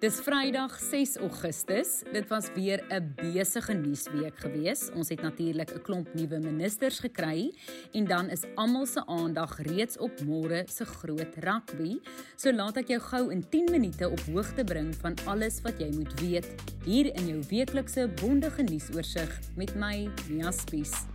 [0.00, 2.02] Dis Vrydag 6 Augustus.
[2.12, 4.88] Dit was weer 'n besige nuusweek gewees.
[4.94, 7.52] Ons het natuurlik 'n klomp nuwe ministers gekry
[7.92, 12.00] en dan is almal se aandag reeds op môre se groot rugby.
[12.36, 15.90] So laat ek jou gou in 10 minute op hoogte bring van alles wat jy
[15.92, 16.48] moet weet
[16.84, 21.09] hier in jou weeklikse bondige nuusoorseig met my Mia Spies.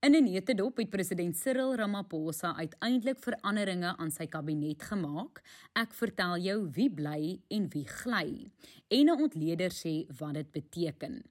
[0.00, 5.42] In 'n netedop het president Cyril Ramaphosa uiteindelik veranderinge aan sy kabinet gemaak.
[5.76, 8.48] Ek vertel jou wie bly en wie gly.
[8.88, 11.22] En 'n ontleder sê wat dit beteken.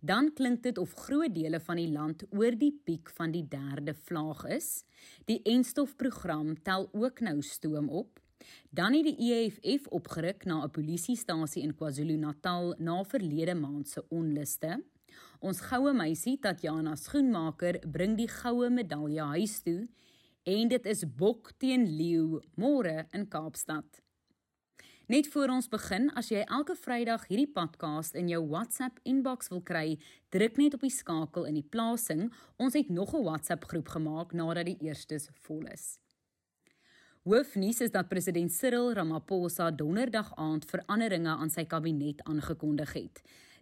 [0.00, 3.94] Dan klink dit of groot dele van die land oor die piek van die derde
[3.94, 4.84] vlaag is.
[5.24, 8.20] Die enstofprogram tel ook nou stoom op.
[8.70, 14.84] Dan het die EFF opgeruk na 'n polisiestasie in KwaZulu-Natal na verlede maand se onluste.
[15.40, 19.88] Ons goue meisie Tatjana Schoenmaker bring die goue medalje huis toe
[20.44, 24.00] en dit is bok teen leeu môre in Kaapstad.
[25.10, 29.58] Net voor ons begin, as jy elke Vrydag hierdie podcast in jou WhatsApp inbox wil
[29.66, 29.96] kry,
[30.30, 32.28] druk net op die skakel in die plasing.
[32.62, 35.98] Ons het nog 'n WhatsApp groep gemaak nadat die eerstes vol is.
[37.24, 43.20] Hoofnuus is dat president Cyril Ramaphosa donderdag aand veranderinge aan sy kabinet aangekondig het.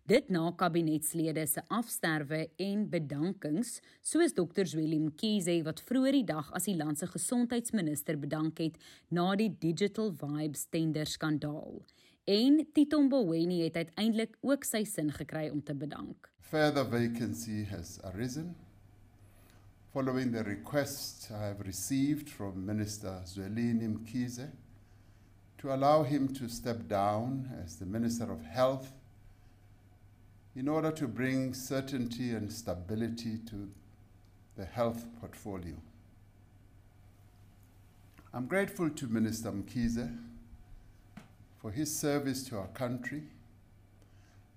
[0.09, 4.65] Dit na kabinetslede se afsterwe en bedankings, soos Dr.
[4.65, 8.79] Zweli Mkhize wat vroeër die dag as die land se gesondheidsminister bedank het
[9.13, 11.83] na die Digital Vibes tender skandaal.
[12.25, 16.31] En Tito Mboweni het uiteindelik ook sy sin gekry om te bedank.
[16.41, 18.55] Further vacancy has arisen
[19.93, 24.49] following the request I have received from Minister Zwelini Mkhize
[25.59, 28.95] to allow him to step down as the Minister of Health
[30.59, 33.71] in order to bring certainty and stability to
[34.57, 35.77] the health portfolio.
[38.35, 40.19] I'm grateful to Minister Mkize
[41.63, 43.23] for his service to our country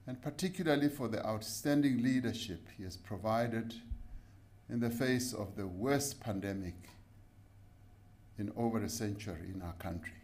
[0.07, 3.75] and particularly for the outstanding leadership he has provided
[4.71, 6.89] in the face of the worst pandemic
[8.39, 10.20] in over a century in our country.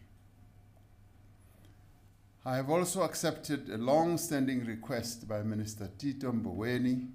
[2.48, 7.10] I have also accepted a long standing request by Minister Tito Mboweni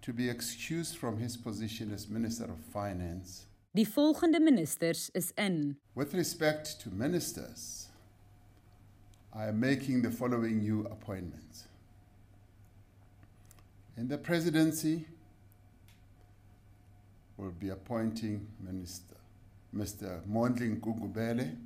[0.00, 3.46] to be excused from his position as Minister of Finance.
[3.72, 5.76] Die volgende ministers is in.
[5.94, 7.86] With respect to ministers,
[9.32, 11.68] I am making the following new appointments.
[13.96, 15.06] In the presidency,
[17.36, 19.14] we will be appointing Minister
[19.72, 20.26] Mr.
[20.26, 21.56] Mondling Gugubele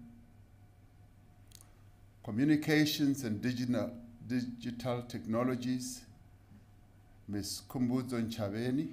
[2.26, 3.88] Communications and Digital,
[4.26, 6.00] Digital Technologies,
[7.28, 7.62] Ms.
[7.68, 8.88] Kumbuzo Nchaveni,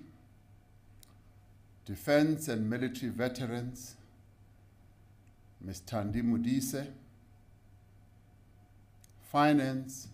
[1.84, 3.96] Defense and Military Veterans,
[5.62, 5.82] Ms.
[5.82, 6.86] Tandi Mudise,
[9.32, 10.10] Finance,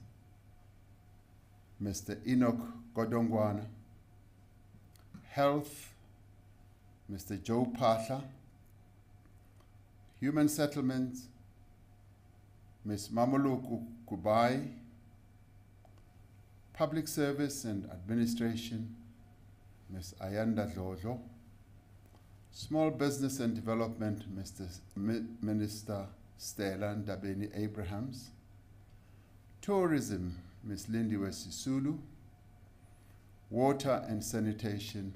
[1.84, 2.25] Mr.
[2.25, 2.62] Enoch
[2.96, 3.66] Godongwana,
[5.28, 5.94] Health,
[7.12, 7.44] Mr.
[7.44, 8.24] Joe Patla,
[10.22, 11.24] Human Settlements,
[12.85, 13.09] Ms.
[13.09, 14.67] Mamuluku Kubai,
[16.73, 18.95] Public Service and Administration,
[19.90, 20.16] Ms.
[20.22, 21.19] Ayanda Dlodlo,
[22.51, 24.68] Small Business and Development, Mr.
[25.41, 26.06] Minister
[26.38, 28.29] Stella Dabeni Abrahams,
[29.62, 30.85] Tourism, Ms.
[30.88, 31.97] Lindiwe Sisulu,
[33.50, 35.13] Water and Sanitation,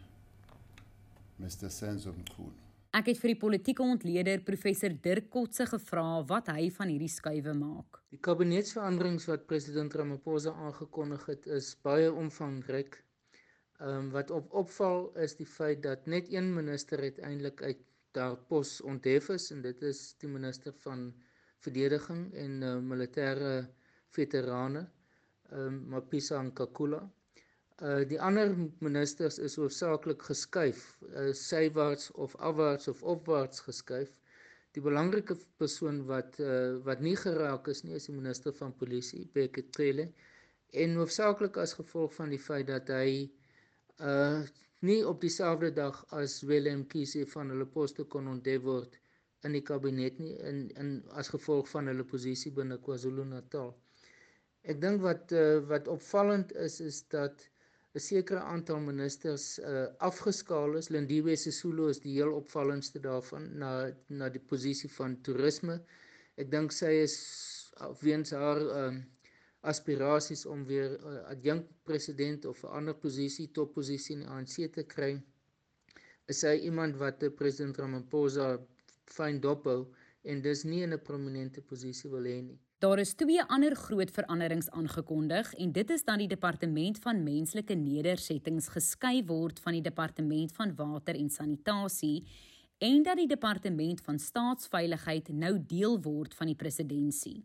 [1.41, 1.69] Mr.
[1.69, 2.62] Senzo Mkulu.
[2.93, 7.55] Ek het vir die politieke ontleder professor Dirk Kotse gevra wat hy van hierdie skuwe
[7.57, 7.97] maak.
[8.13, 12.99] Die kabinetsveranderings wat president Ramaphosa aangekondig het is baie omvangryk.
[13.79, 17.81] Ehm um, wat op opval is die feit dat net een minister uiteindelik uit
[18.13, 21.07] daar pos onthef is en dit is die minister van
[21.65, 23.55] verdediging en uh, militêre
[24.13, 24.85] veterane,
[25.49, 27.01] ehm um, Mapisa Nkakula.
[27.83, 34.13] Uh die ander ministers is hoofsaaklik geskuif, uh sywaarts of afwaarts of opwaarts geskuif.
[34.77, 39.25] Die belangrike persoon wat uh wat nie geraak is nie is die minister van polisie,
[39.35, 40.07] Beketele.
[40.83, 43.27] En hoofsaaklik as gevolg van die feit dat hy
[43.99, 44.41] uh
[44.87, 48.97] nie op dieselfde dag as Willem Kise van hulle poste kon onthef word
[49.47, 53.73] in die kabinet nie in in as gevolg van hulle posisie binne KwaZulu-Natal.
[54.71, 57.43] Ek dink wat uh, wat opvallend is is dat
[57.93, 60.89] 'n sekere aantal ministers uh, afgeskaal is.
[60.89, 63.71] Lindiwe Sisulu is die heel opvallendste daarvan na
[64.09, 65.75] na die posisie van toerisme.
[66.41, 67.17] Ek dink sy is
[68.01, 68.95] weens haar uh,
[69.73, 74.83] aspirasies om weer uh, adjunkt president of 'n ander posisie, topposisie in die ANC te
[74.95, 75.13] kry.
[76.33, 78.49] Is hy iemand wat president Ramaphosa
[79.05, 79.85] fyn dophou
[80.23, 82.59] en dis nie in 'n prominente posisie wil hê nie.
[82.83, 87.77] Daar is twee ander groot veranderings aangekondig en dit is dat die departement van menslike
[87.79, 92.25] nedersettings geskei word van die departement van water en sanitasie
[92.83, 97.39] en dat die departement van staatsveiligheid nou deel word van die presidentskap.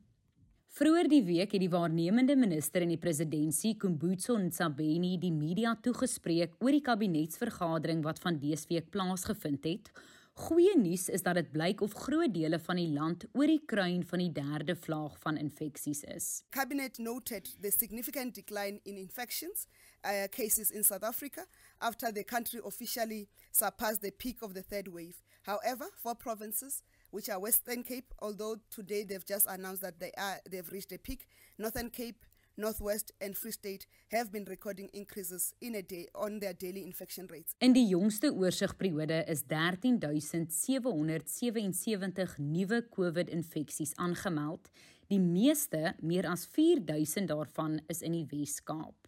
[0.75, 6.59] Vroeger die week het die waarnemende minister in die presidentskap, Kumbutso Ntsabeni, die media toegespreek
[6.59, 9.95] oor die kabinetsvergadering wat van dese week plaasgevind het
[10.39, 14.05] Goeie nuus is dat dit blyk of groot dele van die land oor die kruin
[14.07, 16.29] van die derde vlaag van infeksies is.
[16.55, 19.67] Cabinet noted the significant decline in infections
[20.05, 21.47] uh, cases in South Africa
[21.81, 25.17] after the country officially surpassed the peak of the third wave.
[25.43, 30.39] However, for provinces which are Western Cape, although today they've just announced that they are
[30.49, 31.27] they've reached a peak,
[31.59, 32.25] Northern Cape,
[32.59, 37.29] Northwest and Free State have been recording increases in a day on their daily infection
[37.31, 37.55] rates.
[37.59, 44.67] In die jongste oorsigperiode is 13777 nuwe COVID-infeksies aangemeld.
[45.07, 49.07] Die meeste, meer as 4000 daarvan, is in die Wes-Kaap.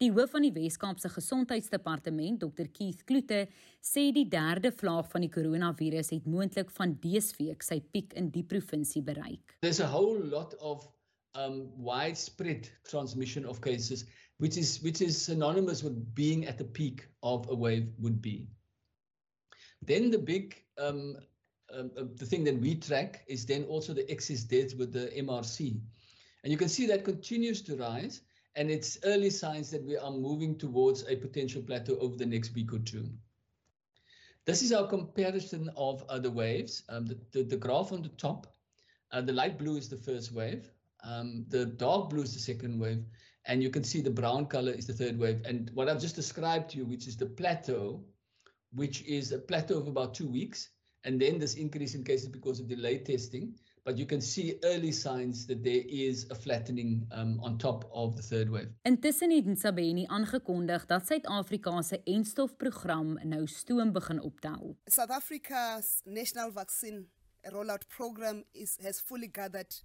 [0.00, 3.52] Die hoof van die Wes-Kaapse Gesondheidsdepartement, Dr Keith Kloete,
[3.84, 8.32] sê die derde vlaag van die koronavirus het moontlik van dese week sy piek in
[8.32, 9.60] die provinsie bereik.
[9.60, 10.95] There's a whole lot of
[11.36, 14.06] um, widespread transmission of cases,
[14.38, 18.46] which is which is synonymous with being at the peak of a wave would be.
[19.82, 21.16] Then the big um,
[21.72, 25.10] um, uh, the thing that we track is then also the excess deaths with the
[25.16, 25.80] MRC,
[26.42, 28.22] and you can see that continues to rise,
[28.54, 32.54] and it's early signs that we are moving towards a potential plateau over the next
[32.54, 33.08] week or two.
[34.46, 36.84] This is our comparison of other waves.
[36.88, 38.46] Um, the, the, the graph on the top,
[39.10, 40.70] uh, the light blue is the first wave,
[41.06, 43.04] um, the dark blue is the second wave,
[43.46, 45.40] and you can see the brown color is the third wave.
[45.44, 48.04] And what I've just described to you, which is the plateau,
[48.74, 50.70] which is a plateau of about two weeks,
[51.04, 53.54] and then this increase in cases because of delayed testing.
[53.84, 58.16] But you can see early signs that there is a flattening um, on top of
[58.16, 58.68] the third wave.
[58.82, 64.76] Intussen het Ntsabeni aangekondig dat Suid-Afrika se enstofprogram nou stoom begin optel.
[64.84, 67.06] South Africa's national vaccine
[67.42, 69.84] rollout program is has fully gathered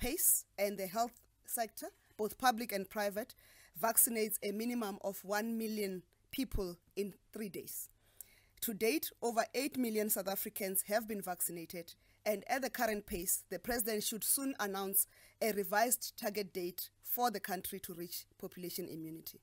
[0.00, 1.86] pace and the health sector,
[2.16, 3.34] both public and private,
[3.80, 6.02] vaccinates a minimum of 1 million
[6.32, 7.88] people in three days.
[8.62, 11.94] To date, over 8 million South Africans have been vaccinated,
[12.26, 15.06] and at the current pace, the president should soon announce
[15.40, 19.40] a revised target date for the country to reach population immunity.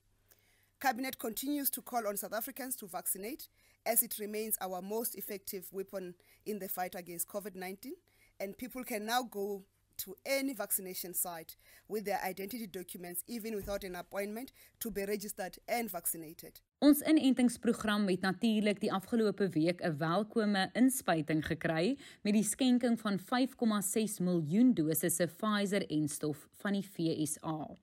[0.80, 3.48] Cabinet continues to call on South Africans to vaccinate
[3.84, 6.14] as it remains our most effective weapon
[6.46, 7.92] in the fight against COVID 19,
[8.40, 9.64] and people can now go
[10.04, 11.56] to any vaccination site
[11.88, 16.60] with their identity documents even without an appointment to be registered and vaccinated.
[16.78, 23.18] Ons inentingsprogram het natuurlik die afgelope week 'n welkome inspuiting gekry met die skenking van
[23.18, 27.76] 5,6 miljoen dosisse Pfizer-enstof van die FSA.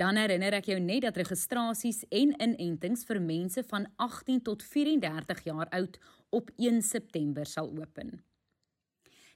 [0.00, 5.44] Dan herinner ek jou net dat registrasies en inentings vir mense van 18 tot 34
[5.44, 5.98] jaar oud
[6.30, 8.24] op 1 September sal open.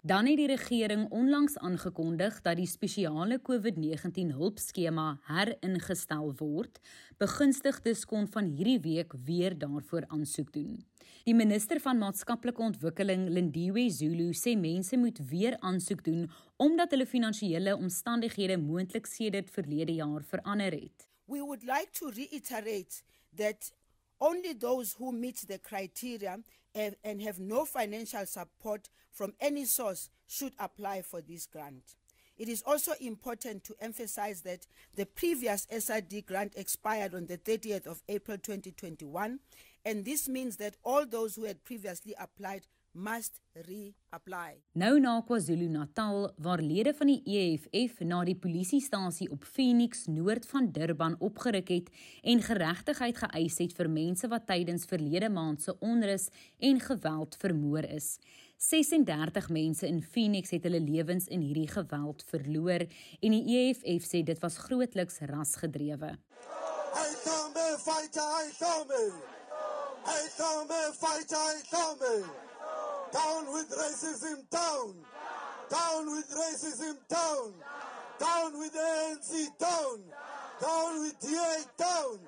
[0.04, 6.76] Dan het die regering onlangs aangekondig dat die spesiale COVID-19 hulpskema heringestel word.
[7.16, 10.74] Begunstigdes kon van hierdie week weer daarvoor aansoek doen.
[11.24, 16.28] Die minister van maatskaplike ontwikkeling, Lindiwe Zulu, sê mense moet weer aansoek doen
[16.60, 21.08] omdat hulle finansiële omstandighede moontlik sedert verlede jaar verander het.
[21.24, 23.00] We would like to reiterate
[23.40, 23.72] that
[24.24, 26.38] only those who meet the criteria
[26.74, 31.94] and have no financial support from any source should apply for this grant.
[32.36, 34.66] It is also important to emphasize that
[34.96, 39.38] the previous SRD grant expired on the 30th of April 2021,
[39.84, 42.62] and this means that all those who had previously applied
[42.94, 44.60] must reapply.
[44.78, 50.70] Nou na KwaZulu-Natal waar lede van die EFF na die polisiestasie op Phoenix noord van
[50.72, 51.90] Durban opgeruk het
[52.22, 57.84] en geregtigheid geëis het vir mense wat tydens verlede maand se onrus en geweld vermoor
[57.90, 58.16] is.
[58.56, 64.22] 36 mense in Phoenix het hulle lewens in hierdie geweld verloor en die EFF sê
[64.22, 66.14] dit was grootliks rasgedrewe.
[66.94, 69.06] Hey, Tommy, fighter, hey, Tommy.
[70.06, 72.53] Hey, Tommy, fighter, hey, Tommy.
[73.12, 74.94] Down with racism, down.
[75.70, 77.54] Down with racism, down.
[78.18, 79.98] Down with ANC, down.
[80.60, 82.18] Down with DA, down.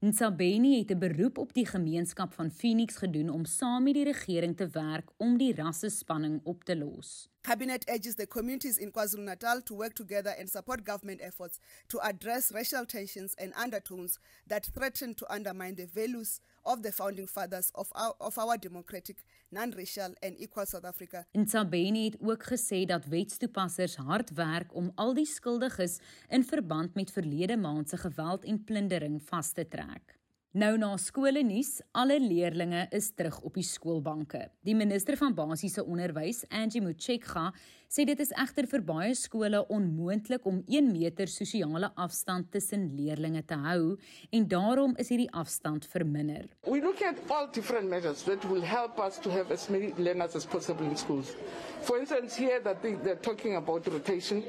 [0.00, 4.56] Ntsabeni het 'n beroep op die gemeenskap van Phoenix gedoen om saam met die regering
[4.56, 7.28] te werk om die rassespanning op te los.
[7.40, 12.50] Cabinet urges the communities in KwaZulu-Natal to work together and support government efforts to address
[12.50, 17.88] racial tensions and undertones that threaten to undermine the values of the founding fathers of
[17.92, 21.26] our, of our democratic, non-racial and equal South Africa.
[21.32, 27.12] Ntsabeni het ook gesê dat wetstoepassers hard werk om al die skuldiges in verband met
[27.12, 30.15] verlede maand se geweld en plundering vas te trek.
[30.56, 34.38] Nou na skole nuus, alle leerdlinge is terug op die skoolbanke.
[34.64, 37.50] Die minister van basiese onderwys, Angie Motshekga,
[37.92, 43.44] sê dit is egter vir baie skole onmoontlik om 1 meter sosiale afstand tussen leerdlinge
[43.44, 43.98] te hou
[44.32, 46.48] en daarom is hierdie afstand verminder.
[46.64, 50.40] We look at all different measures that will help us to have as many learners
[50.40, 51.36] as possible in schools.
[51.82, 54.40] For instance, here that they, they're talking about rotation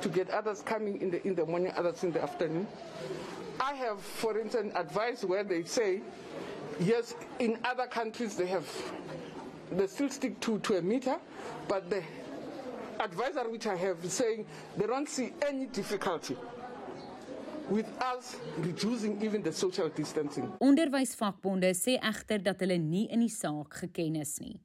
[0.00, 2.70] to get others coming in the in the morning, others in the afternoon.
[3.60, 6.00] I have, for instance, advice where they say,
[6.80, 8.66] yes, in other countries they have,
[9.72, 11.16] they still stick to, to a meter,
[11.68, 12.02] but the
[13.00, 14.46] advisor which I have is saying
[14.76, 16.36] they don't see any difficulty
[17.68, 20.52] with us reducing even the social distancing.
[20.60, 24.60] Onderwysvakbonde sê egter dat hulle nie in die saak geken is nie.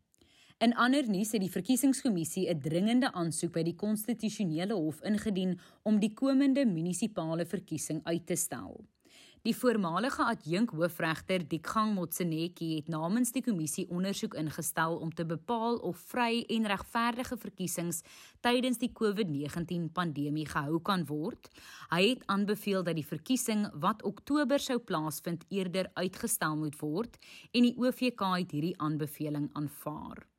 [0.62, 6.00] In ander nuus het die verkiesingskommissie 'n dringende aansoek by die konstitusionele hof ingedien om
[6.00, 8.86] die komende munisipale verkiesing uit te stel.
[9.42, 15.78] Die voormalige adjunk hoofregter Dikgang Motsenetjie het namens die kommissie ondersoek ingestel om te bepaal
[15.78, 18.04] of vry en regverdige verkiesings
[18.42, 21.50] tydens die COVID-19 pandemie gehou kan word.
[21.90, 27.18] Hy het aanbeveel dat die verkiesing wat Oktober sou plaasvind eerder uitgestel moet word
[27.52, 30.31] en die OVK het hierdie aanbeveling aanvaar.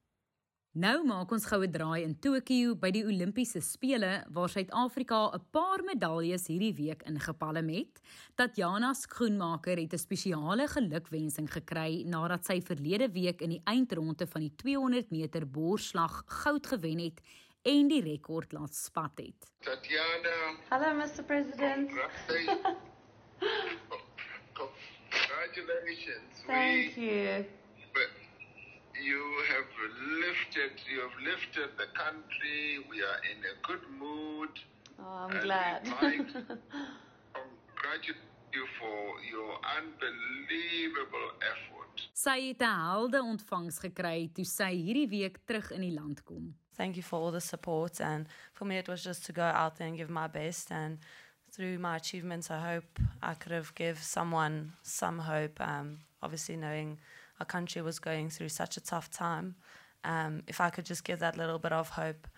[0.73, 5.85] Nou maak ons goue draai in Tokio by die Olimpiese spele waar Suid-Afrika 'n paar
[5.85, 8.01] medaljes hierdie week ingepalem het.
[8.37, 14.41] Tatjana Skoenmaker het 'n spesiale gelukwensing gekry nadat sy verlede week in die eindronde van
[14.41, 17.21] die 200 meter borsslag goud gewen het
[17.65, 19.53] en die rekord laat spat het.
[19.61, 20.57] Tatjana.
[20.71, 21.91] Hello Mr President.
[25.13, 26.45] Congratulations.
[26.47, 27.61] Thank you.
[29.03, 29.71] But you have
[30.21, 32.79] lifted you have lifted the country.
[32.91, 34.51] We are in a good mood.
[34.99, 35.83] Oh i'm glad.
[37.35, 39.01] congratulate you for
[39.33, 42.11] your unbelievable effort.
[42.15, 46.55] Sy het 'n helde ontvangs gekry toe sy hierdie week terug in die land kom.
[46.77, 49.77] Thank you for all the support and for me it was just to go out
[49.77, 50.99] there and give my best and
[51.51, 56.99] through my achievements i hope i could have give someone some hope um obviously knowing
[57.43, 59.57] our country was going through such a tough time.
[60.05, 62.29] Um, if I could just give that little bit of hope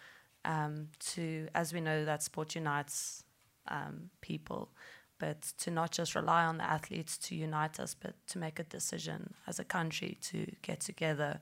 [0.44, 3.25] um, to, as we know, that sport unites
[3.68, 4.70] um, people,
[5.18, 8.64] but to not just rely on the athletes to unite us, but to make a
[8.64, 11.40] decision as a country to get together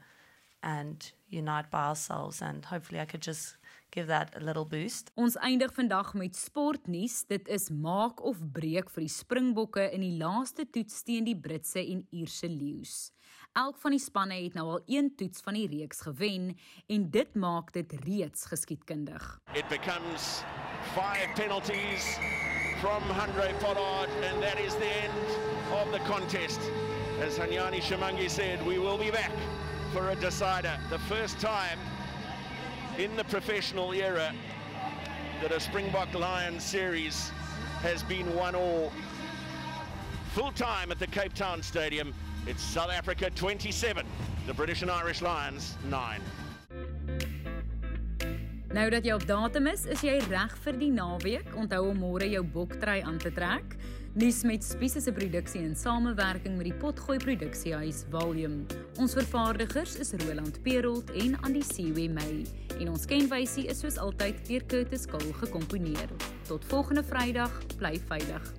[0.62, 2.42] and unite by ourselves.
[2.42, 3.57] And hopefully, I could just
[3.90, 5.11] give that a little boost.
[5.14, 7.23] Ons eindig vandag met sportnuus.
[7.28, 11.83] Dit is maak of breek vir die Springbokke in die laaste toets teen die Britse
[11.83, 13.11] en Ierse leeu's.
[13.53, 16.57] Elk van die spanne het nou al een toets van die reeks gewen
[16.87, 19.41] en dit maak dit reeds geskiedkundig.
[19.53, 20.41] It becomes
[20.95, 22.17] five penalties
[22.81, 25.13] from Andre Pollard and that is the end
[25.73, 26.61] of the contest.
[27.21, 29.33] As Hanyani Shamangi said, we will be back
[29.93, 30.79] for a decider.
[30.89, 31.79] The first time
[32.97, 34.33] in the professional era
[35.43, 37.31] that a Springbok Lions series
[37.83, 38.91] has been one all
[40.33, 42.15] full time at the Cape Town Stadium.
[42.45, 44.05] It's South Africa 27,
[44.49, 46.21] the British and Irish Lions 9.
[48.75, 51.53] Nou dat jy op datum is, is jy reg vir die naweek.
[51.55, 53.77] Onthou om môre jou boktrui aan te trek.
[54.19, 58.67] Nuus met Spies se produksie in samewerking met die Potgooi Produksiehuis Volume.
[58.99, 62.43] Ons vervaardigers is Roland Perolt en Andy Siwe May
[62.81, 66.11] en ons kenwysie is soos altyd deur Curtis Kul gekomponeer.
[66.51, 68.51] Tot volgende Vrydag, bly veilig.